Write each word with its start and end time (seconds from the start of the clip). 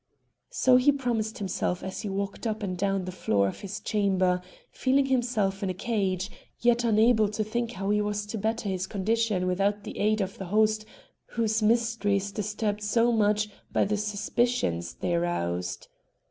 So 0.49 0.77
he 0.77 0.91
promised 0.91 1.37
himself 1.37 1.83
as 1.83 2.01
he 2.01 2.09
walked 2.09 2.47
up 2.47 2.63
and 2.63 2.75
down 2.75 3.05
the 3.05 3.11
floor 3.11 3.47
of 3.47 3.59
his 3.59 3.79
chamber, 3.79 4.41
feeling 4.71 5.05
himself 5.05 5.61
in 5.61 5.69
a 5.69 5.75
cage, 5.75 6.31
yet 6.59 6.83
unable 6.83 7.29
to 7.29 7.43
think 7.43 7.73
how 7.73 7.91
he 7.91 8.01
was 8.01 8.25
to 8.25 8.39
better 8.39 8.67
his 8.67 8.87
condition 8.87 9.45
without 9.45 9.83
the 9.83 9.99
aid 9.99 10.19
of 10.19 10.39
the 10.39 10.45
host 10.45 10.85
whose 11.27 11.61
mysteries 11.61 12.31
disturbed 12.31 12.81
so 12.81 13.11
much 13.11 13.47
by 13.71 13.85
the 13.85 13.95
suspicions 13.95 14.95
they 14.95 15.13
aroused. 15.13 15.87